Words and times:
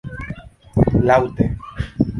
laŭte 1.07 1.51